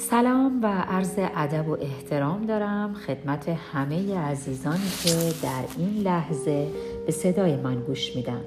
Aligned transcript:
سلام 0.00 0.60
و 0.62 0.66
عرض 0.66 1.14
ادب 1.18 1.68
و 1.68 1.76
احترام 1.80 2.46
دارم 2.46 2.94
خدمت 2.94 3.48
همه 3.48 4.18
عزیزانی 4.18 4.90
که 5.02 5.10
در 5.42 5.64
این 5.78 6.02
لحظه 6.02 6.66
به 7.06 7.12
صدای 7.12 7.56
من 7.56 7.80
گوش 7.80 8.16
میدن. 8.16 8.40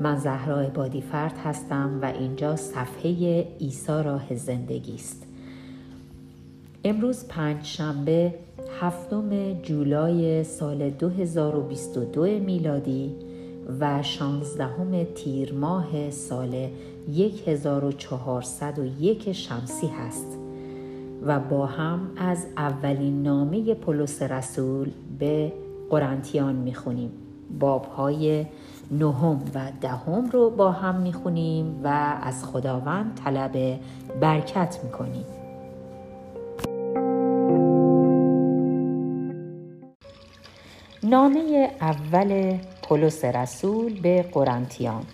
من 0.00 0.16
زهرا 0.16 0.60
عبادی 0.60 1.00
فرد 1.00 1.38
هستم 1.44 1.98
و 2.02 2.04
اینجا 2.04 2.56
صفحه 2.56 3.46
ایسا 3.58 4.00
راه 4.00 4.34
زندگی 4.34 4.94
است. 4.94 5.26
امروز 6.84 7.28
پنج 7.28 7.64
شنبه 7.64 8.34
هفتم 8.80 9.52
جولای 9.52 10.44
سال 10.44 10.90
2022 10.90 12.22
میلادی 12.22 13.27
و 13.80 14.02
شانزدهم 14.02 15.04
تیر 15.04 15.54
ماه 15.54 16.10
سال 16.10 16.68
1401 17.46 19.32
شمسی 19.32 19.86
هست 19.86 20.38
و 21.22 21.40
با 21.40 21.66
هم 21.66 22.10
از 22.16 22.46
اولین 22.56 23.22
نامه 23.22 23.74
پولس 23.74 24.22
رسول 24.22 24.90
به 25.18 25.52
قرنتیان 25.90 26.54
می‌خونیم. 26.54 27.10
بابهای 27.60 28.46
نهم 28.90 29.40
و 29.54 29.72
دهم 29.80 30.30
رو 30.30 30.50
با 30.50 30.72
هم 30.72 31.00
می‌خونیم 31.00 31.80
و 31.84 32.18
از 32.22 32.44
خداوند 32.44 33.20
طلب 33.24 33.80
برکت 34.20 34.78
می‌کنیم. 34.84 35.24
نامه 41.02 41.70
اول 41.80 42.58
پولس 42.88 43.24
رسول 43.24 44.00
به 44.00 44.22
قرنتیان. 44.32 45.04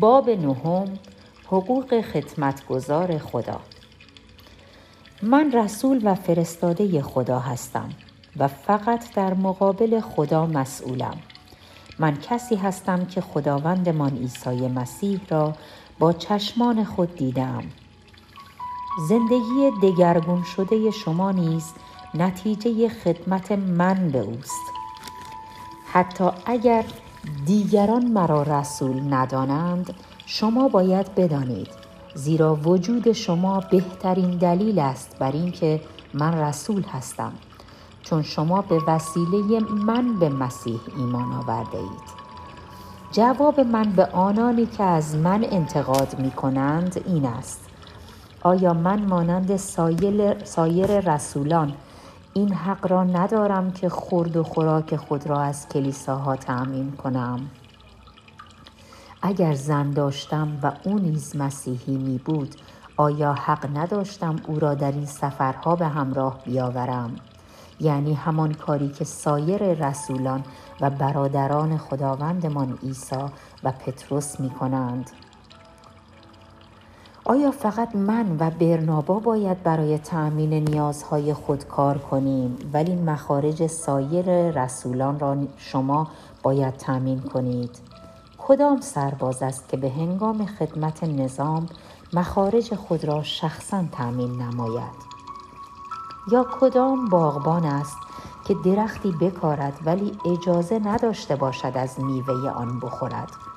باب 0.00 0.30
نهم 0.30 0.98
حقوق 1.46 2.00
خدمتگزار 2.00 3.18
خدا. 3.18 3.60
من 5.22 5.52
رسول 5.52 6.00
و 6.04 6.14
فرستاده 6.14 7.02
خدا 7.02 7.38
هستم 7.38 7.88
و 8.36 8.48
فقط 8.48 9.14
در 9.14 9.34
مقابل 9.34 10.00
خدا 10.00 10.46
مسئولم. 10.46 11.18
من 11.98 12.16
کسی 12.16 12.54
هستم 12.56 13.04
که 13.04 13.20
خداوندمان 13.20 14.16
عیسی 14.16 14.68
مسیح 14.68 15.20
را 15.28 15.52
با 15.98 16.12
چشمان 16.12 16.84
خود 16.84 17.14
دیدم 17.14 17.64
زندگی 19.08 19.70
دگرگون 19.82 20.42
شده 20.42 20.90
شما 20.90 21.32
نیز 21.32 21.64
نتیجه 22.14 22.88
خدمت 22.88 23.52
من 23.52 24.08
به 24.08 24.18
اوست. 24.18 24.77
حتی 25.98 26.30
اگر 26.46 26.84
دیگران 27.46 28.06
مرا 28.06 28.42
رسول 28.42 29.14
ندانند 29.14 29.94
شما 30.26 30.68
باید 30.68 31.14
بدانید. 31.14 31.68
زیرا 32.14 32.54
وجود 32.54 33.12
شما 33.12 33.60
بهترین 33.60 34.30
دلیل 34.30 34.78
است 34.78 35.16
بر 35.18 35.32
اینکه 35.32 35.80
من 36.14 36.34
رسول 36.34 36.82
هستم. 36.82 37.32
چون 38.02 38.22
شما 38.22 38.62
به 38.62 38.80
وسیله 38.86 39.60
من 39.60 40.18
به 40.18 40.28
مسیح 40.28 40.80
ایمان 40.96 41.32
آورده 41.32 41.78
اید. 41.78 42.08
جواب 43.12 43.60
من 43.60 43.90
به 43.90 44.06
آنانی 44.06 44.66
که 44.66 44.82
از 44.82 45.16
من 45.16 45.44
انتقاد 45.50 46.18
می 46.18 46.30
کنند 46.30 47.02
این 47.06 47.26
است. 47.26 47.60
آیا 48.42 48.74
من 48.74 49.02
مانند 49.02 49.56
سایر, 49.56 50.44
سایر 50.44 51.14
رسولان 51.14 51.72
این 52.38 52.52
حق 52.52 52.90
را 52.90 53.04
ندارم 53.04 53.72
که 53.72 53.88
خورد 53.88 54.36
و 54.36 54.42
خوراک 54.42 54.96
خود 54.96 55.26
را 55.26 55.40
از 55.40 55.68
کلیساها 55.68 56.36
تأمین 56.36 56.92
کنم. 56.92 57.50
اگر 59.22 59.54
زن 59.54 59.90
داشتم 59.90 60.58
و 60.62 60.72
او 60.84 60.98
نیز 60.98 61.36
مسیحی 61.36 61.96
می 61.96 62.18
بود 62.18 62.54
آیا 62.96 63.32
حق 63.32 63.78
نداشتم 63.78 64.36
او 64.46 64.58
را 64.58 64.74
در 64.74 64.92
این 64.92 65.06
سفرها 65.06 65.76
به 65.76 65.86
همراه 65.86 66.40
بیاورم؟ 66.44 67.16
یعنی 67.80 68.14
همان 68.14 68.54
کاری 68.54 68.88
که 68.88 69.04
سایر 69.04 69.88
رسولان 69.88 70.44
و 70.80 70.90
برادران 70.90 71.78
خداوندمان 71.78 72.78
عیسی 72.82 73.24
و 73.64 73.72
پتروس 73.72 74.40
می 74.40 74.50
کنند. 74.50 75.10
آیا 77.28 77.50
فقط 77.50 77.96
من 77.96 78.36
و 78.40 78.50
برنابا 78.50 79.18
باید 79.18 79.62
برای 79.62 79.98
تأمین 79.98 80.52
نیازهای 80.52 81.34
خود 81.34 81.64
کار 81.64 81.98
کنیم؟ 81.98 82.58
ولی 82.72 82.94
مخارج 82.94 83.66
سایر 83.66 84.50
رسولان 84.50 85.18
را 85.18 85.36
شما 85.56 86.08
باید 86.42 86.76
تأمین 86.76 87.20
کنید. 87.20 87.70
کدام 88.38 88.80
سرباز 88.80 89.42
است 89.42 89.68
که 89.68 89.76
به 89.76 89.90
هنگام 89.90 90.46
خدمت 90.46 91.04
نظام 91.04 91.66
مخارج 92.12 92.74
خود 92.74 93.04
را 93.04 93.22
شخصا 93.22 93.84
تأمین 93.92 94.42
نماید؟ 94.42 95.08
یا 96.32 96.46
کدام 96.60 97.08
باغبان 97.08 97.64
است 97.64 97.96
که 98.44 98.54
درختی 98.64 99.14
بکارد 99.20 99.78
ولی 99.84 100.12
اجازه 100.24 100.78
نداشته 100.78 101.36
باشد 101.36 101.72
از 101.74 102.00
میوه 102.00 102.50
آن 102.50 102.80
بخورد؟ 102.80 103.47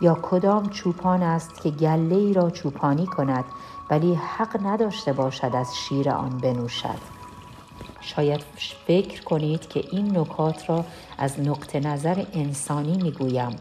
یا 0.00 0.18
کدام 0.22 0.68
چوپان 0.68 1.22
است 1.22 1.60
که 1.60 1.70
گله 1.70 2.14
ای 2.14 2.32
را 2.32 2.50
چوپانی 2.50 3.06
کند 3.06 3.44
ولی 3.90 4.14
حق 4.14 4.66
نداشته 4.66 5.12
باشد 5.12 5.50
از 5.54 5.76
شیر 5.76 6.10
آن 6.10 6.38
بنوشد. 6.38 6.98
شاید 8.00 8.44
فکر 8.86 9.22
کنید 9.22 9.68
که 9.68 9.84
این 9.90 10.18
نکات 10.18 10.70
را 10.70 10.84
از 11.18 11.40
نقطه 11.40 11.80
نظر 11.80 12.24
انسانی 12.32 12.96
می‌گویم 13.02 13.56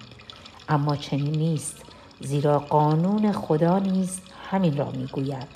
اما 0.69 0.95
چنین 0.95 1.35
نیست 1.35 1.85
زیرا 2.21 2.59
قانون 2.59 3.31
خدا 3.31 3.79
نیز 3.79 4.21
همین 4.51 4.77
را 4.77 4.91
می‌گوید. 4.91 5.47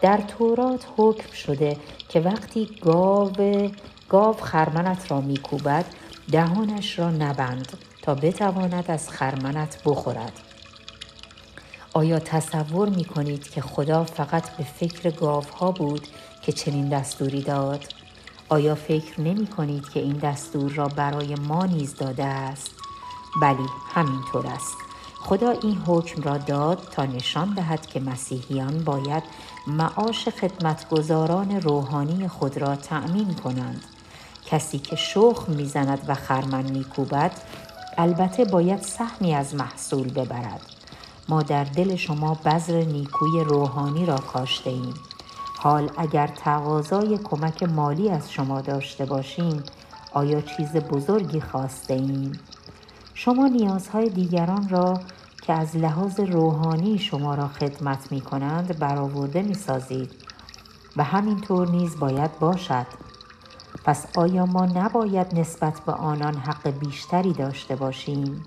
در 0.00 0.16
تورات 0.16 0.86
حکم 0.96 1.32
شده 1.32 1.76
که 2.08 2.20
وقتی 2.20 2.68
گاو 2.80 3.70
گاو 4.08 4.34
خرمنت 4.34 5.10
را 5.10 5.20
میکوبد 5.20 5.84
دهانش 6.32 6.98
را 6.98 7.10
نبند. 7.10 7.89
تا 8.02 8.14
بتواند 8.14 8.90
از 8.90 9.10
خرمنت 9.10 9.82
بخورد 9.84 10.32
آیا 11.92 12.18
تصور 12.18 12.88
می 12.88 13.04
کنید 13.04 13.50
که 13.50 13.60
خدا 13.60 14.04
فقط 14.04 14.56
به 14.56 14.64
فکر 14.64 15.10
گاوها 15.10 15.72
بود 15.72 16.08
که 16.42 16.52
چنین 16.52 16.88
دستوری 16.88 17.42
داد؟ 17.42 17.84
آیا 18.48 18.74
فکر 18.74 19.20
نمی 19.20 19.46
کنید 19.46 19.88
که 19.88 20.00
این 20.00 20.16
دستور 20.16 20.72
را 20.72 20.88
برای 20.88 21.34
ما 21.34 21.66
نیز 21.66 21.94
داده 21.94 22.24
است؟ 22.24 22.70
بلی 23.42 23.66
همینطور 23.94 24.46
است 24.46 24.76
خدا 25.20 25.50
این 25.50 25.82
حکم 25.86 26.22
را 26.22 26.38
داد 26.38 26.88
تا 26.92 27.04
نشان 27.04 27.54
دهد 27.54 27.86
که 27.86 28.00
مسیحیان 28.00 28.84
باید 28.84 29.22
معاش 29.66 30.28
خدمتگزاران 30.28 31.60
روحانی 31.60 32.28
خود 32.28 32.58
را 32.58 32.76
تأمین 32.76 33.34
کنند 33.34 33.84
کسی 34.46 34.78
که 34.78 34.96
شخم 34.96 35.52
می‌زند 35.52 36.04
و 36.08 36.14
خرمن 36.14 36.70
میکوبد 36.70 37.32
البته 38.00 38.44
باید 38.44 38.82
سهمی 38.82 39.34
از 39.34 39.54
محصول 39.54 40.12
ببرد. 40.12 40.60
ما 41.28 41.42
در 41.42 41.64
دل 41.64 41.96
شما 41.96 42.34
بذر 42.44 42.84
نیکوی 42.84 43.44
روحانی 43.44 44.06
را 44.06 44.16
کاشته 44.16 44.70
ایم. 44.70 44.94
حال 45.58 45.90
اگر 45.96 46.26
تقاضای 46.26 47.18
کمک 47.18 47.62
مالی 47.62 48.10
از 48.10 48.32
شما 48.32 48.60
داشته 48.60 49.06
باشیم 49.06 49.62
آیا 50.12 50.40
چیز 50.40 50.76
بزرگی 50.76 51.40
خواسته 51.40 51.94
ایم؟ 51.94 52.32
شما 53.14 53.46
نیازهای 53.46 54.08
دیگران 54.08 54.68
را 54.68 55.00
که 55.42 55.52
از 55.52 55.76
لحاظ 55.76 56.20
روحانی 56.20 56.98
شما 56.98 57.34
را 57.34 57.48
خدمت 57.48 58.12
می 58.12 58.20
کنند 58.20 58.78
برآورده 58.78 59.42
می 59.42 59.54
سازید 59.54 60.10
و 60.96 61.04
همینطور 61.04 61.70
نیز 61.70 61.98
باید 61.98 62.38
باشد. 62.38 62.86
پس 63.84 64.18
آیا 64.18 64.46
ما 64.46 64.66
نباید 64.66 65.38
نسبت 65.38 65.80
به 65.80 65.92
آنان 65.92 66.34
حق 66.34 66.68
بیشتری 66.68 67.32
داشته 67.32 67.76
باشیم؟ 67.76 68.42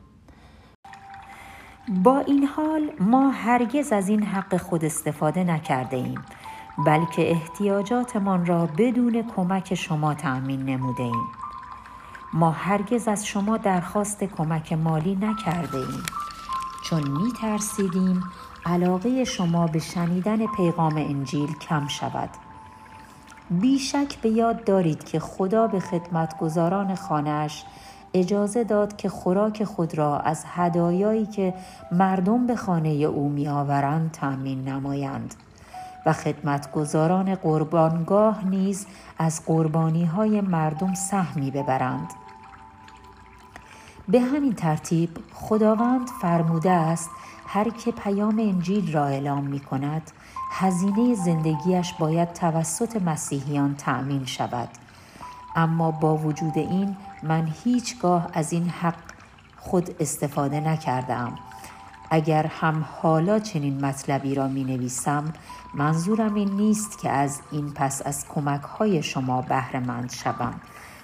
با 2.04 2.20
این 2.20 2.44
حال 2.48 2.92
ما 3.00 3.30
هرگز 3.30 3.94
از 3.94 4.10
این 4.10 4.24
حق 4.24 4.58
خود 4.58 4.86
استفاده 4.86 5.44
نکرده 5.44 5.98
ایم 5.98 6.22
بلکه 6.86 7.32
احتیاجاتمان 7.32 8.46
را 8.46 8.70
بدون 8.78 9.24
کمک 9.36 9.76
شما 9.76 10.14
تأمین 10.14 10.66
نموده 10.66 11.04
ایم. 11.04 11.28
ما 12.34 12.52
هرگز 12.52 13.08
از 13.08 13.28
شما 13.28 13.58
درخواست 13.58 14.24
کمک 14.24 14.74
مالی 14.74 15.16
نکرده 15.16 15.78
ایم 15.78 16.04
چون 16.84 17.08
می 17.08 17.32
ترسیدیم 17.42 18.24
علاقه 18.66 19.24
شما 19.24 19.68
به 19.68 19.80
شنیدن 19.80 20.48
پیغام 20.48 20.98
انجیل 20.98 21.58
کم 21.58 21.88
شود 21.88 22.30
بیشک 23.50 24.18
به 24.22 24.30
یاد 24.30 24.64
دارید 24.64 25.04
که 25.04 25.20
خدا 25.20 25.68
به 25.68 25.80
خدمتگزاران 25.80 26.96
خانهاش 26.96 27.64
اجازه 28.14 28.64
داد 28.64 28.96
که 28.96 29.10
خوراک 29.10 29.64
خود 29.64 29.98
را 29.98 30.20
از 30.20 30.44
هدایایی 30.48 31.26
که 31.26 31.54
مردم 31.92 32.48
به 32.48 32.56
خانه 32.56 32.90
او 32.90 33.30
می 33.30 33.48
آورند 33.48 34.12
تأمین 34.12 34.68
نمایند. 34.68 35.36
و 36.06 36.14
خدمتگزاران 36.14 37.36
قربانگاه 37.36 38.48
نیز 38.48 38.88
از 39.18 39.46
قربانی 39.46 40.06
های 40.06 40.42
مردم 40.42 40.94
سهمی 40.94 41.52
ببرند. 41.52 42.08
به 44.08 44.20
همین 44.20 44.54
ترتیب 44.54 45.10
خداوند 45.34 46.08
فرموده 46.22 46.72
است 46.72 47.10
هر 47.48 47.70
که 47.70 47.92
پیام 47.92 48.40
انجیل 48.40 48.94
را 48.94 49.06
اعلام 49.06 49.44
می 49.44 49.60
کند 49.60 50.12
هزینه 50.56 51.16
زندگیش 51.16 51.94
باید 51.94 52.34
توسط 52.34 53.02
مسیحیان 53.02 53.76
تأمین 53.76 54.26
شود. 54.26 54.70
اما 55.56 55.92
با 55.92 56.18
وجود 56.18 56.58
این 56.58 56.96
من 57.24 57.54
هیچگاه 57.64 58.28
از 58.34 58.54
این 58.54 58.70
حق 58.70 58.96
خود 59.58 59.96
استفاده 60.00 60.60
نکردم. 60.60 61.36
اگر 62.10 62.48
هم 62.48 62.86
حالا 63.02 63.40
چنین 63.40 63.86
مطلبی 63.86 64.36
را 64.36 64.48
می 64.48 64.64
نویسم 64.64 65.34
منظورم 65.74 66.34
این 66.34 66.50
نیست 66.50 67.00
که 67.00 67.10
از 67.10 67.42
این 67.52 67.72
پس 67.74 68.02
از 68.06 68.28
کمک 68.28 68.62
های 68.62 69.04
شما 69.04 69.42
بهره 69.42 69.80
مند 69.80 70.12
شوم. 70.12 70.54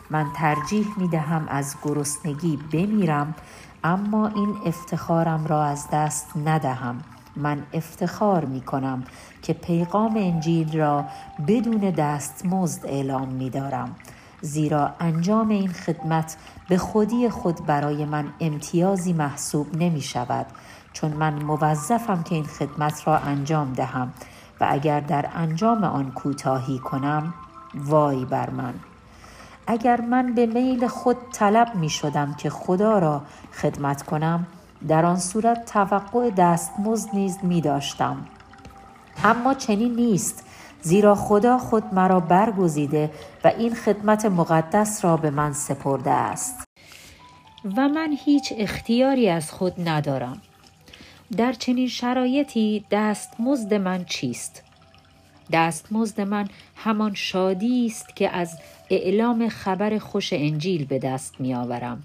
من 0.09 0.25
ترجیح 0.35 0.87
می 0.97 1.07
دهم 1.07 1.47
از 1.47 1.75
گرسنگی 1.83 2.57
بمیرم 2.73 3.35
اما 3.83 4.27
این 4.27 4.55
افتخارم 4.65 5.47
را 5.47 5.63
از 5.63 5.87
دست 5.91 6.27
ندهم. 6.45 7.01
من 7.39 7.63
افتخار 7.73 8.45
می 8.45 8.61
کنم 8.61 9.03
که 9.41 9.53
پیغام 9.53 10.17
انجیل 10.17 10.77
را 10.77 11.05
بدون 11.47 11.89
دستمزد 11.89 12.85
اعلام 12.85 13.27
می 13.27 13.49
دارم 13.49 13.95
زیرا 14.41 14.93
انجام 14.99 15.49
این 15.49 15.71
خدمت 15.71 16.37
به 16.69 16.77
خودی 16.77 17.29
خود 17.29 17.65
برای 17.65 18.05
من 18.05 18.25
امتیازی 18.39 19.13
محسوب 19.13 19.75
نمی 19.75 20.01
شود 20.01 20.45
چون 20.93 21.11
من 21.11 21.43
موظفم 21.43 22.23
که 22.23 22.35
این 22.35 22.45
خدمت 22.45 23.07
را 23.07 23.17
انجام 23.17 23.73
دهم 23.73 24.13
و 24.59 24.67
اگر 24.69 24.99
در 24.99 25.29
انجام 25.35 25.83
آن 25.83 26.11
کوتاهی 26.11 26.79
کنم 26.79 27.33
وای 27.75 28.25
بر 28.25 28.49
من. 28.49 28.73
اگر 29.67 30.01
من 30.01 30.33
به 30.33 30.45
میل 30.45 30.87
خود 30.87 31.17
طلب 31.33 31.75
می 31.75 31.89
شدم 31.89 32.33
که 32.33 32.49
خدا 32.49 32.99
را 32.99 33.21
خدمت 33.53 34.03
کنم 34.03 34.47
در 34.87 35.05
آن 35.05 35.19
صورت 35.19 35.65
توقع 35.65 36.29
دستمزد 36.29 37.09
نیز 37.13 37.37
می 37.43 37.61
داشتم 37.61 38.25
اما 39.23 39.53
چنین 39.53 39.95
نیست 39.95 40.43
زیرا 40.81 41.15
خدا 41.15 41.57
خود 41.57 41.93
مرا 41.93 42.19
برگزیده 42.19 43.11
و 43.43 43.47
این 43.47 43.75
خدمت 43.75 44.25
مقدس 44.25 45.05
را 45.05 45.17
به 45.17 45.29
من 45.29 45.53
سپرده 45.53 46.11
است. 46.11 46.63
و 47.77 47.87
من 47.87 48.17
هیچ 48.25 48.53
اختیاری 48.57 49.29
از 49.29 49.51
خود 49.51 49.89
ندارم. 49.89 50.41
در 51.37 51.53
چنین 51.53 51.87
شرایطی 51.87 52.85
دستمزد 52.91 53.73
من 53.73 54.05
چیست؟ 54.05 54.63
دستمزد 55.51 56.21
من 56.21 56.47
همان 56.75 57.13
شادی 57.13 57.85
است 57.85 58.15
که 58.15 58.29
از 58.29 58.57
اعلام 58.89 59.49
خبر 59.49 59.97
خوش 59.97 60.33
انجیل 60.33 60.85
به 60.85 60.99
دست 60.99 61.41
می 61.41 61.55
آورم 61.55 62.03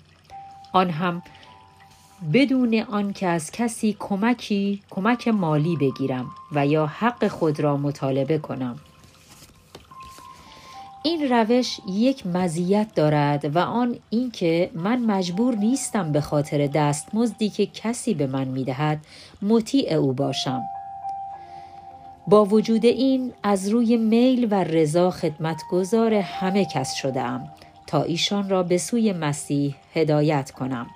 آن 0.72 0.90
هم 0.90 1.22
بدون 2.32 2.80
آن 2.80 3.12
که 3.12 3.26
از 3.26 3.50
کسی 3.50 3.96
کمکی 3.98 4.82
کمک 4.90 5.28
مالی 5.28 5.76
بگیرم 5.76 6.30
و 6.52 6.66
یا 6.66 6.86
حق 6.86 7.28
خود 7.28 7.60
را 7.60 7.76
مطالبه 7.76 8.38
کنم. 8.38 8.78
این 11.02 11.32
روش 11.32 11.80
یک 11.88 12.26
مزیت 12.26 12.94
دارد 12.94 13.56
و 13.56 13.58
آن 13.58 13.96
اینکه 14.10 14.70
من 14.74 14.98
مجبور 14.98 15.54
نیستم 15.54 16.12
به 16.12 16.20
خاطر 16.20 16.66
دستمزدی 16.66 17.48
که 17.48 17.66
کسی 17.66 18.14
به 18.14 18.26
من 18.26 18.48
می‌دهد 18.48 19.06
مطیع 19.42 19.92
او 19.92 20.12
باشم. 20.12 20.62
با 22.26 22.44
وجود 22.44 22.84
این 22.84 23.32
از 23.42 23.68
روی 23.68 23.96
میل 23.96 24.48
و 24.50 24.64
رضا 24.64 25.10
خدمتگزار 25.10 26.14
همه 26.14 26.64
کس 26.64 26.94
شدم 26.94 27.48
تا 27.86 28.02
ایشان 28.02 28.48
را 28.48 28.62
به 28.62 28.78
سوی 28.78 29.12
مسیح 29.12 29.74
هدایت 29.94 30.50
کنم. 30.50 30.86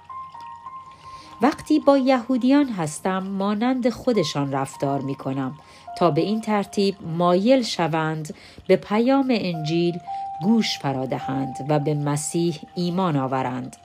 وقتی 1.43 1.79
با 1.79 1.99
یهودیان 1.99 2.69
هستم 2.69 3.19
مانند 3.19 3.89
خودشان 3.89 4.53
رفتار 4.53 5.01
می 5.01 5.15
کنم 5.15 5.55
تا 5.99 6.11
به 6.11 6.21
این 6.21 6.41
ترتیب 6.41 6.95
مایل 7.19 7.63
شوند 7.63 8.35
به 8.67 8.77
پیام 8.77 9.29
انجیل 9.31 9.99
گوش 10.43 10.79
فرادهند 10.79 11.67
و 11.69 11.79
به 11.79 11.95
مسیح 11.95 12.59
ایمان 12.75 13.17
آورند. 13.17 13.77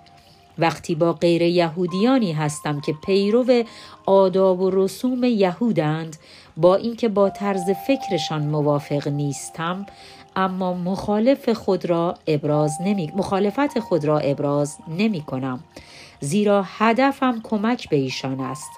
وقتی 0.58 0.96
با 0.96 1.14
غیر 1.14 1.42
یهودیانی 1.42 2.32
هستم 2.32 2.82
که 2.82 2.94
پیرو 3.06 3.64
آداب 4.06 4.62
و 4.62 4.70
رسوم 4.70 5.24
یهودند 5.24 6.16
با 6.58 6.76
اینکه 6.76 7.08
با 7.08 7.30
طرز 7.30 7.70
فکرشان 7.88 8.48
موافق 8.48 9.08
نیستم 9.08 9.86
اما 10.36 10.74
مخالف 10.74 11.50
خود 11.50 11.86
را 11.86 12.16
ابراز 12.28 12.72
نمی 12.82 13.12
مخالفت 13.16 13.80
خود 13.80 14.06
را 14.06 14.20
ابراز 14.20 14.78
نمی 14.88 15.22
کنم. 15.22 15.64
زیرا 16.24 16.66
هدفم 16.78 17.42
کمک 17.44 17.90
به 17.90 17.96
ایشان 17.96 18.40
است. 18.40 18.72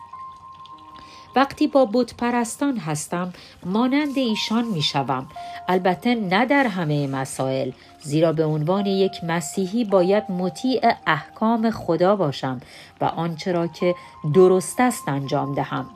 وقتی 1.36 1.68
با 1.68 1.90
بت 1.94 2.16
پرستان 2.16 2.78
هستم 2.78 3.34
مانند 3.66 4.18
ایشان 4.18 4.66
می 4.66 4.82
شوم. 4.82 5.28
البته 5.68 6.16
نه 6.16 6.46
در 6.46 6.68
همه 6.68 7.08
مسائل 7.08 7.72
زیرا 8.02 8.34
به 8.34 8.46
عنوان 8.46 8.86
یک 8.86 9.24
مسیحی 9.24 9.86
باید 9.86 10.32
مطیع 10.32 10.82
احکام 11.08 11.70
خدا 11.70 12.16
باشم 12.16 12.62
و 13.02 13.06
آنچه 13.06 13.52
را 13.52 13.68
که 13.68 13.96
درست 14.34 14.80
است 14.80 15.10
انجام 15.10 15.56
دهم. 15.56 15.90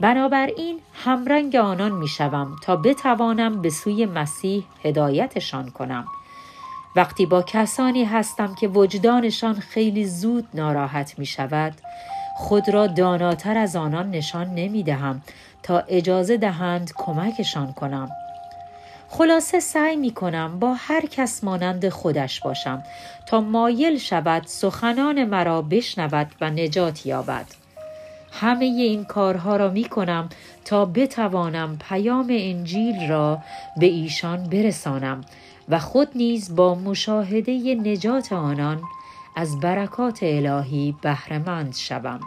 بنابراین 0.00 0.80
همرنگ 1.04 1.56
آنان 1.56 1.92
می 1.92 2.08
شوم 2.08 2.56
تا 2.62 2.76
بتوانم 2.76 3.62
به 3.62 3.70
سوی 3.70 4.06
مسیح 4.06 4.64
هدایتشان 4.84 5.70
کنم. 5.70 6.06
وقتی 6.96 7.26
با 7.26 7.42
کسانی 7.42 8.04
هستم 8.04 8.54
که 8.54 8.68
وجدانشان 8.68 9.54
خیلی 9.54 10.06
زود 10.06 10.48
ناراحت 10.54 11.18
می 11.18 11.26
شود 11.26 11.72
خود 12.36 12.68
را 12.68 12.86
داناتر 12.86 13.58
از 13.58 13.76
آنان 13.76 14.10
نشان 14.10 14.54
نمی 14.54 14.82
دهم 14.82 15.22
تا 15.62 15.78
اجازه 15.78 16.36
دهند 16.36 16.92
کمکشان 16.96 17.72
کنم. 17.72 18.10
خلاصه 19.08 19.60
سعی 19.60 19.96
می 19.96 20.10
کنم 20.10 20.58
با 20.58 20.74
هر 20.74 21.06
کس 21.06 21.44
مانند 21.44 21.88
خودش 21.88 22.40
باشم 22.40 22.82
تا 23.26 23.40
مایل 23.40 23.98
شود 23.98 24.42
سخنان 24.46 25.24
مرا 25.24 25.62
بشنود 25.62 26.26
و 26.40 26.50
نجات 26.50 27.06
یابد. 27.06 27.46
همه 28.32 28.64
این 28.64 29.04
کارها 29.04 29.56
را 29.56 29.68
می 29.68 29.84
کنم 29.84 30.28
تا 30.64 30.84
بتوانم 30.84 31.78
پیام 31.88 32.26
انجیل 32.30 33.08
را 33.08 33.38
به 33.76 33.86
ایشان 33.86 34.44
برسانم 34.44 35.24
و 35.68 35.78
خود 35.78 36.08
نیز 36.14 36.56
با 36.56 36.74
مشاهده 36.74 37.74
نجات 37.74 38.32
آنان 38.32 38.82
از 39.36 39.60
برکات 39.60 40.18
الهی 40.22 40.94
بهرهمند 41.02 41.74
شوم. 41.74 42.20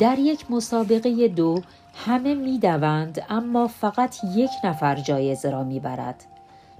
در 0.00 0.18
یک 0.18 0.50
مسابقه 0.50 1.28
دو 1.28 1.62
همه 2.06 2.34
می‌دوند 2.34 3.26
اما 3.28 3.68
فقط 3.68 4.16
یک 4.34 4.50
نفر 4.64 4.94
جایزه 4.94 5.50
را 5.50 5.64
می‌برد. 5.64 6.24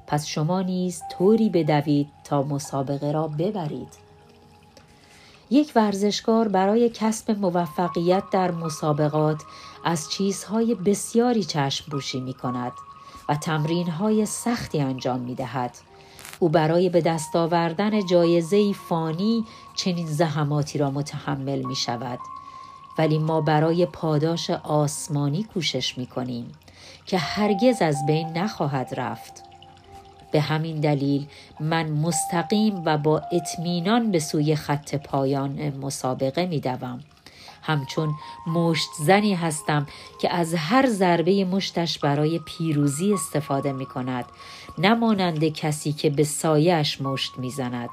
پس 0.07 0.27
شما 0.27 0.63
نیز 0.63 1.03
طوری 1.11 1.49
بدوید 1.49 2.09
تا 2.25 2.43
مسابقه 2.43 3.13
را 3.13 3.29
ببرید. 3.29 4.03
یک 5.51 5.73
ورزشکار 5.75 6.49
برای 6.49 6.91
کسب 6.95 7.31
موفقیت 7.31 8.23
در 8.33 8.51
مسابقات 8.51 9.43
از 9.85 10.11
چیزهای 10.11 10.75
بسیاری 10.75 11.45
چشم 11.45 11.85
بوشی 11.91 12.21
می 12.21 12.35
کند 12.35 12.73
و 13.29 13.35
تمرینهای 13.35 14.27
سختی 14.27 14.81
انجام 14.81 15.21
می 15.21 15.35
دهد. 15.35 15.77
او 16.39 16.49
برای 16.49 16.89
به 16.89 17.01
دست 17.01 17.37
آوردن 17.37 18.07
جایزه 18.07 18.73
فانی 18.73 19.45
چنین 19.75 20.07
زحماتی 20.07 20.79
را 20.79 20.91
متحمل 20.91 21.63
می 21.63 21.77
شود. 21.77 22.19
ولی 22.99 23.19
ما 23.19 23.41
برای 23.41 23.87
پاداش 23.87 24.51
آسمانی 24.51 25.43
کوشش 25.43 25.99
می 25.99 26.07
کنیم 26.07 26.53
که 27.07 27.19
هرگز 27.19 27.83
از 27.83 28.07
بین 28.07 28.39
نخواهد 28.39 28.95
رفت. 28.97 29.43
به 30.33 30.41
همین 30.41 30.81
دلیل 30.81 31.27
من 31.61 31.91
مستقیم 31.91 32.83
و 32.85 32.99
با 32.99 33.23
اطمینان 33.33 34.11
به 34.11 34.19
سوی 34.19 34.57
خط 34.57 34.95
پایان 34.95 35.77
مسابقه 35.77 36.47
می 36.47 36.61
دوم. 36.61 37.01
همچون 37.63 38.15
مشت 38.47 38.89
زنی 38.99 39.35
هستم 39.35 39.87
که 40.21 40.35
از 40.35 40.55
هر 40.55 40.87
ضربه 40.87 41.45
مشتش 41.45 41.99
برای 41.99 42.39
پیروزی 42.39 43.13
استفاده 43.13 43.73
می 43.73 43.87
کند 43.87 44.25
نمانند 44.79 45.45
کسی 45.45 45.93
که 45.93 46.11
به 46.11 46.25
سایش 46.25 47.01
مشت 47.01 47.39
می 47.39 47.51
زند. 47.51 47.91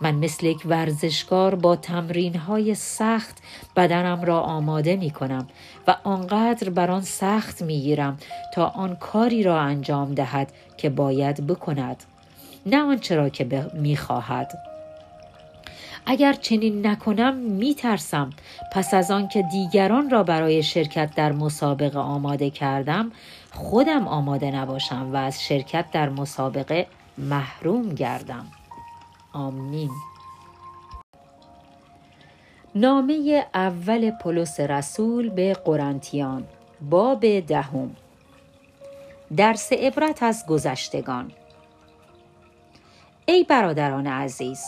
من 0.00 0.14
مثل 0.14 0.46
یک 0.46 0.62
ورزشکار 0.66 1.54
با 1.54 1.76
تمرین 1.76 2.36
های 2.36 2.74
سخت 2.74 3.42
بدنم 3.76 4.22
را 4.22 4.40
آماده 4.40 4.96
می 4.96 5.10
کنم 5.10 5.48
و 5.86 5.96
آنقدر 6.04 6.70
بر 6.70 6.90
آن 6.90 7.02
سخت 7.02 7.62
می 7.62 7.80
گیرم 7.80 8.18
تا 8.54 8.66
آن 8.66 8.96
کاری 8.96 9.42
را 9.42 9.60
انجام 9.60 10.14
دهد 10.14 10.52
که 10.76 10.90
باید 10.90 11.46
بکند 11.46 12.04
نه 12.66 12.82
آنچه 12.82 13.16
را 13.16 13.28
که 13.28 13.70
می 13.74 13.96
خواهد. 13.96 14.73
اگر 16.06 16.32
چنین 16.32 16.86
نکنم 16.86 17.34
می 17.34 17.74
ترسم 17.74 18.30
پس 18.72 18.94
از 18.94 19.10
آن 19.10 19.28
که 19.28 19.42
دیگران 19.42 20.10
را 20.10 20.22
برای 20.22 20.62
شرکت 20.62 21.14
در 21.14 21.32
مسابقه 21.32 21.98
آماده 21.98 22.50
کردم 22.50 23.12
خودم 23.50 24.08
آماده 24.08 24.50
نباشم 24.50 25.10
و 25.12 25.16
از 25.16 25.42
شرکت 25.42 25.90
در 25.92 26.08
مسابقه 26.08 26.86
محروم 27.18 27.94
گردم. 27.94 28.46
آمین. 29.32 29.90
نامه 32.74 33.46
اول 33.54 34.10
پولس 34.10 34.60
رسول 34.60 35.28
به 35.28 35.52
قرنتیان 35.52 36.44
باب 36.90 37.40
دهم. 37.40 37.96
درس 39.36 39.72
عبرت 39.72 40.22
از 40.22 40.46
گذشتگان. 40.48 41.32
ای 43.26 43.44
برادران 43.44 44.06
عزیز 44.06 44.64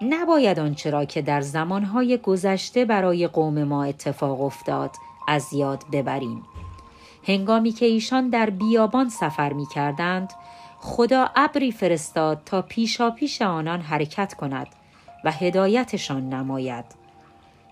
نباید 0.00 0.58
آنچه 0.58 0.90
را 0.90 1.04
که 1.04 1.22
در 1.22 1.40
زمانهای 1.40 2.18
گذشته 2.18 2.84
برای 2.84 3.26
قوم 3.26 3.64
ما 3.64 3.84
اتفاق 3.84 4.40
افتاد 4.40 4.90
از 5.28 5.52
یاد 5.52 5.84
ببریم. 5.92 6.42
هنگامی 7.26 7.72
که 7.72 7.86
ایشان 7.86 8.28
در 8.28 8.50
بیابان 8.50 9.08
سفر 9.08 9.52
می 9.52 9.66
کردند 9.66 10.32
خدا 10.80 11.30
ابری 11.36 11.72
فرستاد 11.72 12.42
تا 12.46 12.62
پیشا 12.62 13.10
پیش 13.10 13.42
آنان 13.42 13.80
حرکت 13.80 14.34
کند 14.34 14.66
و 15.24 15.32
هدایتشان 15.32 16.28
نماید. 16.28 16.84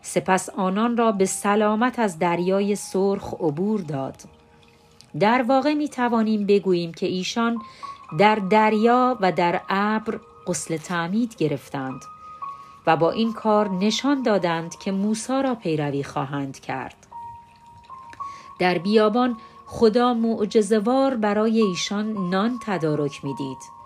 سپس 0.02 0.50
آنان 0.50 0.97
را 0.97 1.12
به 1.12 1.25
سلامت 1.26 1.99
از 1.99 2.18
دریای 2.18 2.76
سرخ 2.76 3.35
عبور 3.35 3.80
داد. 3.80 4.16
در 5.21 5.42
واقع 5.42 5.75
می 5.75 5.88
توانیم 5.88 6.47
بگوییم 6.47 6.92
که 6.92 7.06
ایشان 7.06 7.59
در 8.18 8.35
دریا 8.35 9.18
و 9.21 9.33
در 9.33 9.61
ابر 9.68 10.21
غسل 10.47 10.76
تعمید 10.76 11.37
گرفتند. 11.37 12.00
و 12.87 12.97
با 12.97 13.11
این 13.11 13.33
کار 13.33 13.69
نشان 13.69 14.23
دادند 14.23 14.78
که 14.78 14.93
موسی 14.93 15.43
را 15.43 15.55
پیروی 15.55 16.05
خواهند 16.05 16.61
کرد. 16.61 16.97
در 18.59 18.78
بیابان 18.78 19.37
خدا 19.66 20.14
معجزوار 20.14 21.16
برای 21.16 21.61
ایشان 21.61 22.31
نان 22.31 22.59
تدارک 22.66 23.25
می‌دید. 23.25 23.76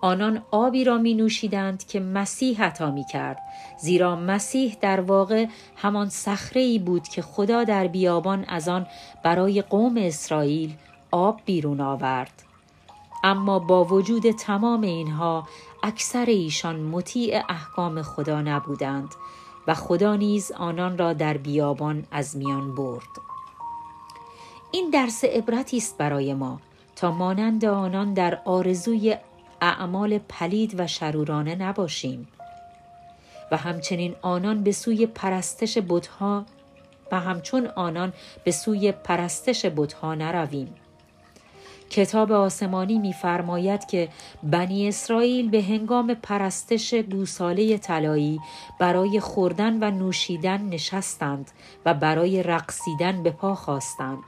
آنان 0.00 0.42
آبی 0.50 0.84
را 0.84 0.98
می 0.98 1.14
نوشیدند 1.14 1.86
که 1.86 2.00
مسیح 2.00 2.64
عطا 2.64 2.90
می 2.90 3.04
کرد 3.04 3.38
زیرا 3.80 4.16
مسیح 4.16 4.76
در 4.80 5.00
واقع 5.00 5.46
همان 5.76 6.08
صخره 6.08 6.62
ای 6.62 6.78
بود 6.78 7.08
که 7.08 7.22
خدا 7.22 7.64
در 7.64 7.86
بیابان 7.86 8.44
از 8.48 8.68
آن 8.68 8.86
برای 9.24 9.62
قوم 9.62 9.96
اسرائیل 9.96 10.74
آب 11.10 11.40
بیرون 11.44 11.80
آورد. 11.80 12.42
اما 13.24 13.58
با 13.58 13.84
وجود 13.84 14.30
تمام 14.30 14.80
اینها 14.80 15.48
اکثر 15.82 16.24
ایشان 16.24 16.80
مطیع 16.80 17.42
احکام 17.48 18.02
خدا 18.02 18.42
نبودند 18.42 19.14
و 19.66 19.74
خدا 19.74 20.16
نیز 20.16 20.52
آنان 20.52 20.98
را 20.98 21.12
در 21.12 21.36
بیابان 21.36 22.04
از 22.10 22.36
میان 22.36 22.74
برد. 22.74 23.08
این 24.70 24.90
درس 24.90 25.24
عبرتی 25.24 25.76
است 25.76 25.98
برای 25.98 26.34
ما 26.34 26.60
تا 26.96 27.10
مانند 27.10 27.64
آنان 27.64 28.14
در 28.14 28.38
آرزوی 28.44 29.16
اعمال 29.60 30.18
پلید 30.18 30.80
و 30.80 30.86
شرورانه 30.86 31.54
نباشیم 31.54 32.28
و 33.50 33.56
همچنین 33.56 34.14
آنان 34.22 34.62
به 34.62 34.72
سوی 34.72 35.06
پرستش 35.06 35.78
بتها 35.88 36.46
و 37.12 37.20
همچون 37.20 37.66
آنان 37.66 38.12
به 38.44 38.50
سوی 38.50 38.92
پرستش 38.92 39.66
بتها 39.76 40.14
نرویم. 40.14 40.74
کتاب 41.90 42.32
آسمانی 42.32 42.98
می‌فرماید 42.98 43.86
که 43.86 44.08
بنی 44.42 44.88
اسرائیل 44.88 45.50
به 45.50 45.62
هنگام 45.62 46.14
پرستش 46.14 46.94
گوساله 46.94 47.78
طلایی 47.78 48.40
برای 48.78 49.20
خوردن 49.20 49.82
و 49.82 49.90
نوشیدن 49.90 50.62
نشستند 50.62 51.50
و 51.86 51.94
برای 51.94 52.42
رقصیدن 52.42 53.22
به 53.22 53.30
پا 53.30 53.54
خواستند. 53.54 54.22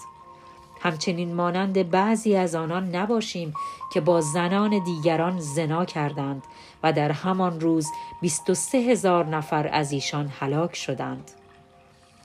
همچنین 0.80 1.34
مانند 1.34 1.90
بعضی 1.90 2.36
از 2.36 2.54
آنان 2.54 2.96
نباشیم 2.96 3.54
که 3.92 4.00
با 4.00 4.20
زنان 4.20 4.84
دیگران 4.84 5.40
زنا 5.40 5.84
کردند 5.84 6.42
و 6.82 6.92
در 6.92 7.12
همان 7.12 7.60
روز 7.60 7.86
23 8.20 8.78
هزار 8.78 9.26
نفر 9.26 9.68
از 9.72 9.92
ایشان 9.92 10.32
هلاک 10.40 10.76
شدند. 10.76 11.30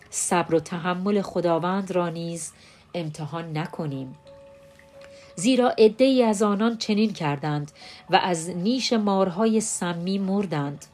صبر 0.09 0.55
و 0.55 0.59
تحمل 0.59 1.21
خداوند 1.21 1.91
را 1.91 2.09
نیز 2.09 2.51
امتحان 2.93 3.57
نکنیم. 3.57 4.15
زیرا 5.39 5.69
عدهای 5.77 6.23
از 6.23 6.43
آنان 6.43 6.77
چنین 6.77 7.13
کردند 7.13 7.71
و 8.09 8.19
از 8.23 8.49
نیش 8.49 8.93
مارهای 8.93 9.61
سمی 9.61 10.17
مردند. 10.17 10.85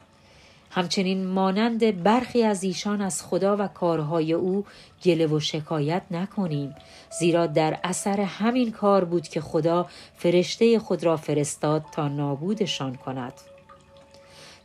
همچنین 0.70 1.26
مانند 1.26 2.02
برخی 2.02 2.42
از 2.42 2.64
ایشان 2.64 3.00
از 3.00 3.22
خدا 3.22 3.56
و 3.56 3.66
کارهای 3.68 4.32
او 4.32 4.64
گله 5.04 5.26
و 5.26 5.40
شکایت 5.40 6.02
نکنیم 6.10 6.74
زیرا 7.18 7.46
در 7.46 7.78
اثر 7.84 8.20
همین 8.20 8.72
کار 8.72 9.04
بود 9.04 9.28
که 9.28 9.40
خدا 9.40 9.86
فرشته 10.16 10.78
خود 10.78 11.04
را 11.04 11.16
فرستاد 11.16 11.84
تا 11.92 12.08
نابودشان 12.08 12.94
کند. 12.94 13.32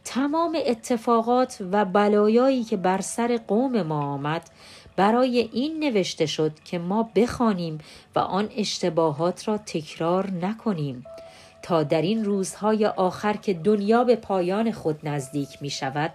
تمام 0.06 0.58
اتفاقات 0.66 1.58
و 1.72 1.86
بلایایی 1.86 2.64
که 2.64 2.78
بر 2.78 3.02
سر 3.02 3.40
قوم 3.48 3.82
ما 3.82 4.02
آمد 4.02 4.50
برای 5.00 5.50
این 5.54 5.80
نوشته 5.80 6.26
شد 6.26 6.52
که 6.66 6.80
ما 6.80 7.10
بخوانیم 7.16 7.78
و 8.16 8.20
آن 8.20 8.50
اشتباهات 8.58 9.48
را 9.48 9.58
تکرار 9.58 10.32
نکنیم. 10.32 11.06
تا 11.64 11.84
در 11.84 12.02
این 12.02 12.26
روزهای 12.26 12.86
آخر 12.86 13.34
که 13.34 13.54
دنیا 13.54 14.04
به 14.04 14.16
پایان 14.16 14.72
خود 14.72 15.00
نزدیک 15.04 15.50
می 15.62 15.70
شود 15.70 16.14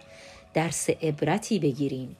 درس 0.54 0.90
عبرتی 0.90 1.58
بگیریم. 1.58 2.16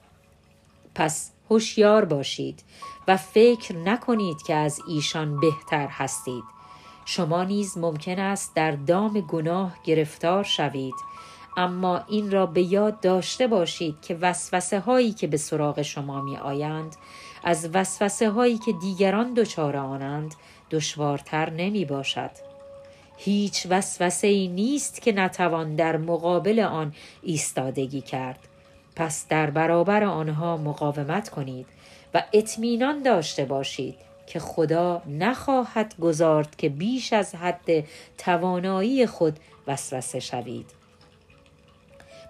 پس 0.95 1.31
هوشیار 1.49 2.05
باشید 2.05 2.63
و 3.07 3.17
فکر 3.17 3.75
نکنید 3.75 4.37
که 4.47 4.55
از 4.55 4.79
ایشان 4.87 5.39
بهتر 5.39 5.87
هستید. 5.87 6.43
شما 7.05 7.43
نیز 7.43 7.77
ممکن 7.77 8.19
است 8.19 8.55
در 8.55 8.71
دام 8.71 9.21
گناه 9.21 9.75
گرفتار 9.83 10.43
شوید. 10.43 10.95
اما 11.57 12.01
این 12.07 12.31
را 12.31 12.45
به 12.45 12.61
یاد 12.61 12.99
داشته 12.99 13.47
باشید 13.47 13.95
که 14.01 14.15
وسوسه 14.21 14.79
هایی 14.79 15.11
که 15.11 15.27
به 15.27 15.37
سراغ 15.37 15.81
شما 15.81 16.21
می 16.21 16.37
آیند 16.37 16.95
از 17.43 17.69
وسوسه 17.73 18.29
هایی 18.29 18.57
که 18.57 18.71
دیگران 18.81 19.33
دچار 19.33 19.77
آنند 19.77 20.35
دشوارتر 20.71 21.49
نمی 21.49 21.85
باشد 21.85 22.31
هیچ 23.17 23.67
وسوسه 23.69 24.27
ای 24.27 24.47
نیست 24.47 25.01
که 25.01 25.11
نتوان 25.11 25.75
در 25.75 25.97
مقابل 25.97 26.59
آن 26.59 26.93
ایستادگی 27.23 28.01
کرد. 28.01 28.39
پس 28.95 29.27
در 29.27 29.49
برابر 29.49 30.03
آنها 30.03 30.57
مقاومت 30.57 31.29
کنید 31.29 31.67
و 32.13 32.23
اطمینان 32.33 33.01
داشته 33.01 33.45
باشید 33.45 33.95
که 34.27 34.39
خدا 34.39 35.01
نخواهد 35.07 35.95
گذارد 36.01 36.55
که 36.55 36.69
بیش 36.69 37.13
از 37.13 37.35
حد 37.35 37.83
توانایی 38.17 39.05
خود 39.05 39.39
وسوسه 39.67 40.19
شوید. 40.19 40.84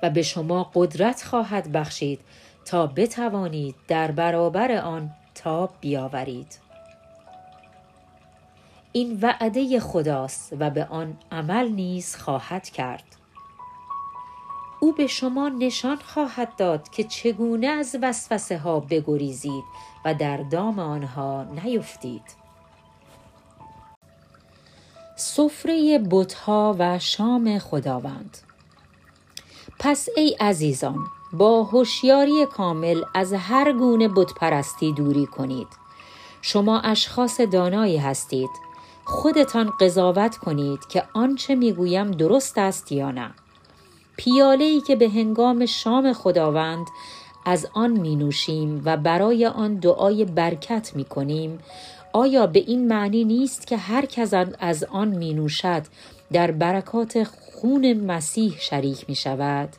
به 0.10 0.22
قدرت 0.22 0.72
قدرت 0.74 1.24
خواهد 1.24 1.72
بخشید 1.72 2.20
تا 2.66 2.88
بتوانید 2.88 3.76
در 3.88 4.12
برابر 4.12 4.72
آن 4.72 5.10
تاب 5.36 5.74
بیاورید. 5.82 6.60
این 8.92 9.20
وعده 9.22 9.80
خداست 9.80 10.54
و 10.60 10.70
به 10.70 10.86
آن 10.86 11.18
عمل 11.32 11.68
نیز 11.68 12.16
خواهد 12.16 12.70
کرد. 12.70 13.04
او 14.80 14.92
به 14.92 15.08
شما 15.08 15.50
نشان 15.50 15.96
خواهد 15.96 16.56
داد 16.56 16.90
که 16.90 17.04
چگونه 17.04 17.68
از 17.68 17.96
وسوسه 18.02 18.58
ها 18.58 18.80
بگریزید 18.80 19.64
و 20.06 20.14
در 20.14 20.38
دام 20.38 20.80
آنها 20.80 21.44
نیفتید. 21.44 22.46
سفره 25.16 26.00
بتها 26.12 26.76
و 26.80 27.00
شام 27.00 27.60
خداوند. 27.60 28.38
پس 29.80 30.08
ای 30.18 30.36
عزیزان 30.40 31.08
با 31.34 31.64
هوشیاری 31.64 32.46
کامل 32.46 33.02
از 33.14 33.34
هر 33.34 33.72
گونه 33.72 34.08
بتپرستی 34.08 34.94
دوری 34.94 35.26
کنید. 35.26 35.68
شما 36.42 36.80
اشخاص 36.80 37.42
دانایی 37.42 37.98
هستید. 37.98 38.50
خودتان 39.06 39.74
قضاوت 39.80 40.38
کنید 40.38 40.88
که 40.88 41.04
آنچه 41.14 41.56
می‌گویم 41.56 42.12
درست 42.12 42.58
است 42.58 42.92
یا 42.92 43.12
نه. 43.12 43.32
پیاله 44.18 44.66
ای 44.66 44.82
که 44.82 44.96
به 44.96 45.10
هنگام 45.10 45.66
شام 45.66 46.14
خداوند 46.14 46.88
از 47.46 47.68
آن 47.74 47.92
می 47.92 48.16
نوشیم 48.16 48.82
و 48.86 48.98
برای 48.98 49.46
آن 49.46 49.76
دعای 49.76 50.26
برکت 50.26 50.92
می 50.96 51.06
کنیم 51.06 51.60
آیا 52.14 52.48
به 52.48 52.60
این 52.60 52.88
معنی 52.88 53.24
نیست 53.24 53.68
که 53.68 53.78
هر 53.78 54.06
کس 54.06 54.34
از 54.60 54.84
آن 54.84 55.08
می 55.08 55.34
نوشد 55.34 55.84
در 56.32 56.52
برکات 56.52 57.24
خون 57.24 57.94
مسیح 57.94 58.56
شریک 58.60 59.06
می 59.10 59.16
شود 59.16 59.70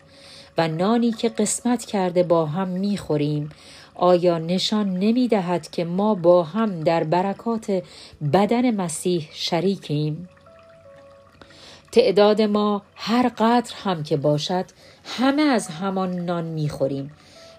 و 0.59 0.69
نانی 0.69 1.13
که 1.13 1.29
قسمت 1.29 1.85
کرده 1.85 2.23
با 2.23 2.47
هم 2.47 2.69
می 2.69 2.97
خوریم 2.97 3.49
آیا 3.95 4.39
نشان 4.39 4.91
نمی 4.91 5.29
دهد 5.29 5.71
که 5.71 5.85
ما 5.85 6.15
با 6.15 6.43
هم 6.43 6.81
در 6.81 7.05
برکات 7.05 7.83
بدن 8.33 8.71
مسیح 8.71 9.29
شریکیم؟ 9.33 10.29
تعداد 11.93 12.43
ما 12.43 12.83
هر 12.95 13.29
قدر 13.29 13.75
هم 13.85 14.03
که 14.03 14.17
باشد 14.17 14.65
همه 15.05 15.43
از 15.43 15.69
همان 15.69 16.25
نان 16.25 16.45
می 16.45 16.69
خوریم 16.69 17.11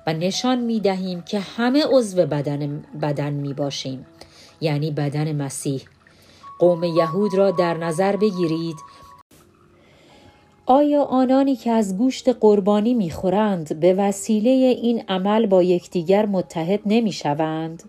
و 0.08 0.14
نشان 0.14 0.60
می 0.60 0.80
دهیم 0.80 1.22
که 1.22 1.40
همه 1.40 1.86
عضو 1.90 2.26
بدن, 2.26 2.84
بدن 3.02 3.34
می 3.34 3.54
باشیم 3.54 4.06
یعنی 4.62 4.92
بدن 4.92 5.36
مسیح 5.36 5.82
قوم 6.60 6.84
یهود 6.84 7.36
را 7.36 7.52
در 7.52 7.78
نظر 7.78 8.16
بگیرید. 8.16 8.78
آیا 10.66 11.04
آنانی 11.04 11.56
که 11.56 11.72
از 11.72 11.98
گوشت 11.98 12.30
قربانی 12.30 12.94
می‌خورند 12.94 13.80
به 13.80 13.94
وسیله 13.94 14.50
این 14.50 15.04
عمل 15.08 15.46
با 15.46 15.64
یکدیگر 15.64 16.26
متحد 16.26 16.80
نمی‌شوند؟ 16.86 17.84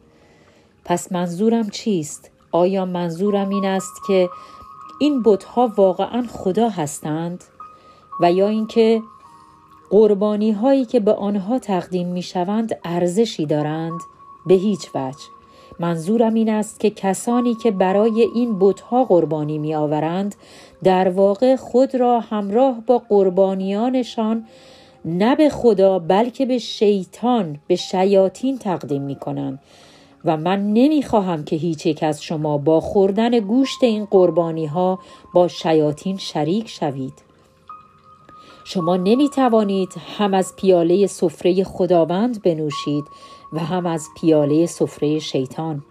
پس 0.85 1.13
منظورم 1.13 1.71
چیست؟ 1.71 2.31
آیا 2.53 2.85
منظورم 2.85 3.49
این 3.49 3.65
است 3.65 3.93
که 4.07 4.29
این 5.01 5.23
بتها 5.23 5.73
واقعا 5.77 6.25
خدا 6.33 6.69
هستند؟ 6.69 7.45
و 8.21 8.33
یا 8.33 8.49
اینکه 8.49 9.03
قربانی 9.91 10.53
هایی 10.53 10.85
که 10.85 11.01
به 11.01 11.13
آنها 11.13 11.59
تقدیم 11.59 12.09
می 12.09 12.23
شوند 12.23 12.79
ارزشی 12.85 13.47
دارند؟ 13.47 14.01
به 14.47 14.55
هیچ 14.55 14.91
وجه. 14.95 15.38
منظورم 15.81 16.35
این 16.35 16.49
است 16.49 16.81
که 16.81 16.91
کسانی 16.91 17.55
که 17.55 17.71
برای 17.71 18.29
این 18.35 18.59
بتها 18.59 19.05
قربانی 19.05 19.59
می 19.59 19.75
آورند 19.75 20.35
در 20.83 21.09
واقع 21.09 21.57
خود 21.57 21.95
را 21.95 22.21
همراه 22.21 22.81
با 22.87 23.03
قربانیانشان 23.09 24.47
نه 25.05 25.37
به 25.37 25.49
خدا 25.49 25.99
بلکه 25.99 26.47
به 26.47 26.59
شیطان 26.59 27.59
به 27.67 27.77
شیاطین 27.77 28.59
تقدیم 28.59 29.03
می 29.03 29.17
کنند 29.17 29.59
و 30.25 30.37
من 30.37 30.73
نمی 30.73 31.03
خواهم 31.03 31.45
که 31.45 31.57
هیچ 31.57 31.87
یک 31.87 32.03
از 32.03 32.23
شما 32.23 32.59
با 32.59 32.81
خوردن 32.81 33.41
گوشت 33.41 33.83
این 33.83 34.05
قربانی 34.05 34.67
ها 34.67 34.99
با 35.35 35.49
شیاطین 35.49 36.17
شریک 36.17 36.69
شوید. 36.69 37.29
شما 38.65 38.97
نمی 38.97 39.29
توانید 39.29 39.89
هم 40.19 40.35
از 40.35 40.57
پیاله 40.57 41.07
سفره 41.07 41.65
خداوند 41.65 42.43
بنوشید 42.43 43.05
و 43.53 43.59
هم 43.59 43.87
از 43.87 44.09
پیاله 44.21 44.67
سفره 44.67 45.19
شیطان. 45.19 45.85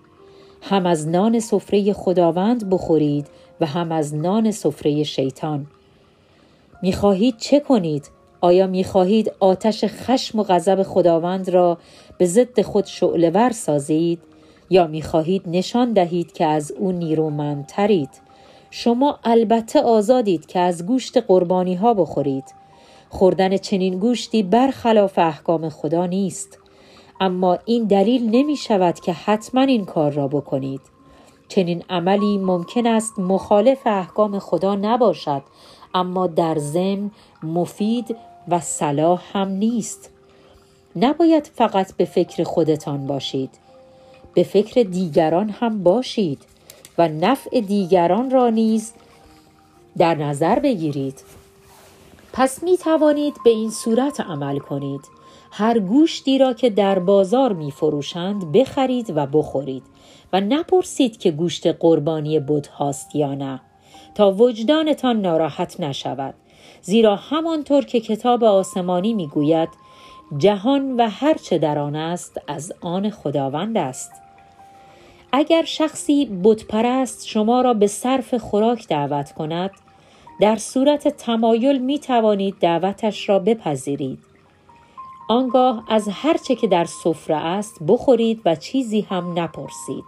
هم 0.62 0.86
از 0.86 1.08
نان 1.08 1.40
سفره 1.40 1.94
خداوند 1.94 2.70
بخورید 2.70 3.28
و 3.62 3.66
هم 3.66 3.92
از 3.92 4.16
نان 4.16 4.52
سفره 4.52 5.04
شیطان. 5.04 5.68
می‌خواهید 6.82 7.38
چه 7.38 7.60
کنید؟ 7.60 8.10
آیا 8.42 8.68
می‌خواهید 8.68 9.32
آتش 9.40 9.84
خشم 9.88 10.40
و 10.40 10.44
غضب 10.44 10.84
خداوند 10.84 11.50
را 11.50 11.78
به 12.18 12.26
ضد 12.26 12.62
خود 12.62 12.86
شعلور 12.86 13.50
سازید؟ 13.50 14.20
یا 14.70 14.88
می‌خواهید 14.88 15.42
نشان 15.46 15.94
دهید 15.94 16.32
که 16.32 16.46
از 16.46 16.72
او 16.72 16.92
نیرومندترید؟ 16.92 18.10
شما 18.72 19.20
البته 19.24 19.82
آزادید 19.82 20.46
که 20.46 20.60
از 20.60 20.86
گوشت 20.86 21.18
قربانی 21.18 21.76
ها 21.76 21.94
بخورید. 21.94 22.44
خوردن 23.10 23.58
چنین 23.58 24.00
گوشتی 24.00 24.44
برخلاف 24.44 25.20
احکام 25.20 25.70
خدا 25.70 26.06
نیست. 26.06 26.60
اما 27.22 27.58
این 27.66 27.84
دلیل 27.84 28.30
نمی 28.30 28.56
شود 28.56 29.00
که 29.00 29.14
حتما 29.14 29.62
این 29.62 29.86
کار 29.86 30.12
را 30.12 30.28
بکنید. 30.28 30.82
چنین 31.48 31.84
عملی 31.90 32.38
ممکن 32.38 32.88
است 32.88 33.20
مخالف 33.20 33.88
احکام 33.88 34.40
خدا 34.40 34.76
نباشد 34.76 35.42
اما 35.96 36.28
در 36.28 36.58
ضمن 36.58 37.12
مفید 37.44 38.16
و 38.48 38.60
صلاح 38.60 39.24
هم 39.34 39.48
نیست. 39.48 40.10
نباید 40.96 41.52
فقط 41.56 41.94
به 41.98 42.06
فکر 42.06 42.44
خودتان 42.44 43.08
باشید. 43.08 43.50
به 44.34 44.44
فکر 44.44 44.84
دیگران 44.84 45.50
هم 45.50 45.84
باشید 45.84 46.42
و 46.98 47.08
نفع 47.08 47.60
دیگران 47.62 48.32
را 48.32 48.50
نیز 48.50 48.94
در 49.98 50.16
نظر 50.16 50.60
بگیرید. 50.60 51.24
پس 52.34 52.64
می 52.64 52.78
توانید 52.78 53.34
به 53.44 53.50
این 53.50 53.72
صورت 53.72 54.20
عمل 54.20 54.60
کنید. 54.60 55.02
هر 55.58 55.80
گوشتی 55.80 56.38
را 56.38 56.54
که 56.54 56.70
در 56.70 57.00
بازار 57.00 57.54
می 57.54 57.72
فروشند 57.72 58.52
بخرید 58.52 59.14
و 59.16 59.26
بخورید 59.26 59.84
و 60.34 60.42
نپرسید 60.42 61.18
که 61.18 61.32
گوشت 61.32 61.68
قربانی 61.68 62.40
بود 62.40 62.68
هاست 62.68 63.16
یا 63.16 63.36
نه 63.36 63.62
تا 64.16 64.32
وجدانتان 64.32 65.22
ناراحت 65.22 65.80
نشود. 65.80 66.34
زیرا 66.82 67.16
همانطور 67.16 67.86
که 67.86 68.00
کتاب 68.00 68.44
آسمانی 68.44 69.14
می‌گوید 69.14 69.70
جهان 70.38 70.96
و 70.96 71.10
هرچه 71.10 71.58
در 71.58 71.80
آن 71.80 71.96
است 71.96 72.42
از 72.48 72.74
آن 72.82 73.10
خداوند 73.10 73.78
است. 73.78 74.12
اگر 75.32 75.64
شخصی 75.64 76.26
بتپرست 76.44 77.28
شما 77.28 77.62
را 77.62 77.74
به 77.74 77.88
صرف 77.88 78.34
خوراک 78.34 78.88
دعوت 78.88 79.32
کند 79.32 79.72
در 80.42 80.56
صورت 80.56 81.08
تمایل 81.08 81.78
می 81.78 82.00
توانید 82.00 82.56
دعوتش 82.60 83.30
را 83.30 83.40
بپذیرید. 83.40 84.20
آنگاه 85.28 85.84
از 85.88 86.10
هرچه 86.12 86.56
که 86.56 86.68
در 86.68 86.86
سفره 86.86 87.36
است 87.36 87.78
بخورید 87.88 88.42
و 88.46 88.56
چیزی 88.56 89.02
هم 89.02 89.40
نپرسید. 89.40 90.04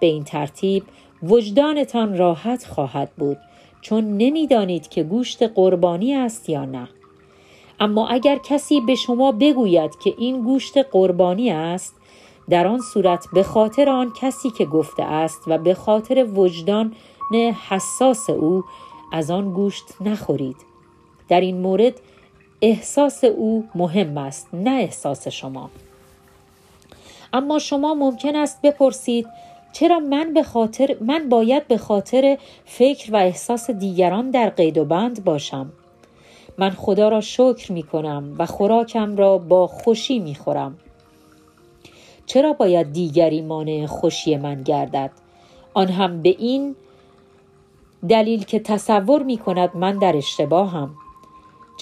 به 0.00 0.06
این 0.06 0.24
ترتیب 0.24 0.84
وجدانتان 1.22 2.18
راحت 2.18 2.66
خواهد 2.66 3.10
بود 3.18 3.38
چون 3.80 4.16
نمی‌دانید 4.16 4.88
که 4.88 5.02
گوشت 5.02 5.42
قربانی 5.42 6.14
است 6.14 6.48
یا 6.48 6.64
نه. 6.64 6.88
اما 7.80 8.08
اگر 8.08 8.38
کسی 8.38 8.80
به 8.80 8.94
شما 8.94 9.32
بگوید 9.32 9.98
که 9.98 10.14
این 10.18 10.42
گوشت 10.42 10.78
قربانی 10.78 11.50
است 11.50 11.94
در 12.48 12.66
آن 12.66 12.80
صورت 12.80 13.26
به 13.32 13.42
خاطر 13.42 13.88
آن 13.88 14.12
کسی 14.20 14.50
که 14.50 14.64
گفته 14.64 15.02
است 15.02 15.40
و 15.46 15.58
به 15.58 15.74
خاطر 15.74 16.26
وجدان 16.34 16.94
حساس 17.68 18.30
او 18.30 18.64
از 19.12 19.30
آن 19.30 19.52
گوشت 19.52 19.84
نخورید. 20.00 20.56
در 21.28 21.40
این 21.40 21.60
مورد 21.60 22.00
احساس 22.62 23.24
او 23.24 23.64
مهم 23.74 24.18
است 24.18 24.48
نه 24.52 24.70
احساس 24.70 25.28
شما. 25.28 25.70
اما 27.32 27.58
شما 27.58 27.94
ممکن 27.94 28.36
است 28.36 28.62
بپرسید 28.62 29.28
چرا 29.72 30.00
من 30.00 30.34
به 30.34 30.42
خاطر 30.42 30.96
من 31.00 31.28
باید 31.28 31.68
به 31.68 31.78
خاطر 31.78 32.38
فکر 32.64 33.12
و 33.12 33.16
احساس 33.16 33.70
دیگران 33.70 34.30
در 34.30 34.50
قید 34.50 34.78
و 34.78 34.84
بند 34.84 35.24
باشم؟ 35.24 35.72
من 36.58 36.70
خدا 36.70 37.08
را 37.08 37.20
شکر 37.20 37.72
می 37.72 37.82
کنم 37.82 38.34
و 38.38 38.46
خوراکم 38.46 39.16
را 39.16 39.38
با 39.38 39.66
خوشی 39.66 40.18
می 40.18 40.34
خورم. 40.34 40.78
چرا 42.26 42.52
باید 42.52 42.92
دیگری 42.92 43.42
مانع 43.42 43.86
خوشی 43.86 44.36
من 44.36 44.62
گردد؟ 44.62 45.10
آن 45.74 45.88
هم 45.88 46.22
به 46.22 46.28
این 46.28 46.76
دلیل 48.08 48.44
که 48.44 48.58
تصور 48.58 49.22
می 49.22 49.38
کند 49.38 49.76
من 49.76 49.98
در 49.98 50.16
اشتباهم. 50.16 50.94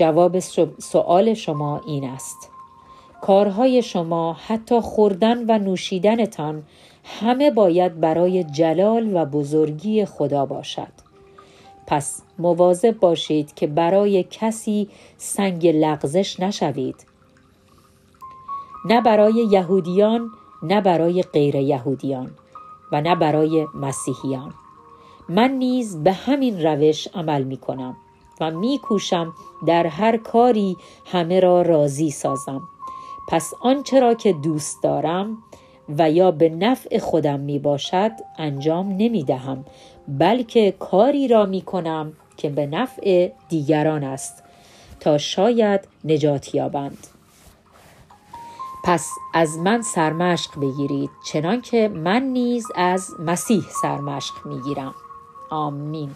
جواب 0.01 0.39
سوال 0.79 1.35
شما 1.35 1.81
این 1.87 2.05
است. 2.05 2.51
کارهای 3.23 3.83
شما 3.83 4.33
حتی 4.33 4.81
خوردن 4.81 5.45
و 5.49 5.59
نوشیدنتان 5.59 6.63
همه 7.05 7.51
باید 7.51 8.01
برای 8.01 8.45
جلال 8.45 9.17
و 9.17 9.25
بزرگی 9.25 10.05
خدا 10.05 10.47
باشد. 10.47 10.93
پس 11.87 12.23
مواظب 12.39 12.99
باشید 12.99 13.55
که 13.55 13.67
برای 13.67 14.25
کسی 14.31 14.89
سنگ 15.17 15.67
لغزش 15.67 16.41
نشوید. 16.41 17.07
نه 18.85 19.01
برای 19.01 19.47
یهودیان 19.51 20.31
نه 20.63 20.81
برای 20.81 21.23
غیر 21.23 21.55
یهودیان 21.55 22.31
و 22.93 23.01
نه 23.01 23.17
برای 23.17 23.67
مسیحیان. 23.75 24.55
من 25.29 25.51
نیز 25.51 26.03
به 26.03 26.13
همین 26.13 26.63
روش 26.63 27.09
عمل 27.15 27.43
می 27.43 27.57
کنم 27.57 27.97
و 28.41 28.51
می 28.51 28.79
کوشم 28.79 29.33
در 29.67 29.87
هر 29.87 30.17
کاری 30.17 30.77
همه 31.07 31.41
را 31.41 31.63
راضی 31.63 32.11
سازم. 32.11 32.63
پس 33.29 33.53
آنچه 33.61 34.01
را 34.01 34.15
که 34.15 34.33
دوست 34.33 34.83
دارم 34.83 35.39
و 35.99 36.11
یا 36.11 36.31
به 36.31 36.49
نفع 36.49 36.99
خودم 36.99 37.41
می 37.41 37.59
باشد 37.59 38.11
انجام 38.39 38.89
نمی 38.89 39.25
دهم 39.25 39.65
بلکه 40.09 40.75
کاری 40.79 41.29
را 41.29 41.47
می 41.47 41.63
کنم 41.63 42.13
که 42.37 42.49
به 42.49 42.67
نفع 42.67 43.31
دیگران 43.49 44.05
است 44.05 44.43
تا 45.01 45.19
شاید 45.19 45.81
نجات 46.05 46.55
یابند. 46.55 47.07
پس 48.85 49.11
از 49.35 49.59
من 49.59 49.83
سرمشق 49.83 50.61
بگیرید 50.61 51.11
چنانکه 51.27 51.89
من 51.89 52.23
نیز 52.23 52.67
از 52.75 53.11
مسیح 53.19 53.63
سرمشق 53.83 54.47
می‌گیرم. 54.47 54.95
آمین. 55.51 56.11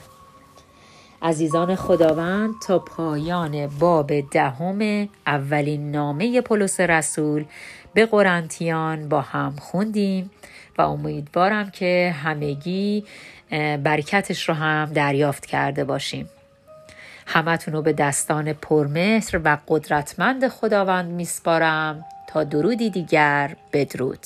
عزیزان 1.24 1.76
خداوند 1.76 2.54
تا 2.66 2.78
پایان 2.78 3.66
باب 3.66 4.30
دهم 4.30 5.08
اولین 5.26 5.90
نامه 5.90 6.40
پولس 6.40 6.80
رسول 6.80 7.44
به 7.94 8.06
قرنتیان 8.06 9.08
با 9.08 9.20
هم 9.20 9.56
خوندیم 9.60 10.30
و 10.78 10.82
امیدوارم 10.82 11.70
که 11.70 12.14
همگی 12.22 13.04
برکتش 13.82 14.48
رو 14.48 14.54
هم 14.54 14.84
دریافت 14.84 15.46
کرده 15.46 15.84
باشیم. 15.84 16.28
همتون 17.26 17.74
رو 17.74 17.82
به 17.82 17.92
دستان 17.92 18.52
پرمهر 18.52 19.40
و 19.44 19.58
قدرتمند 19.68 20.48
خداوند 20.48 21.10
میسپارم. 21.10 22.04
تا 22.28 22.44
درودی 22.44 22.90
دیگر 22.90 23.56
بدرود. 23.72 24.18